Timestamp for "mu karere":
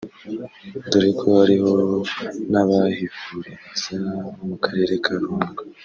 4.49-4.93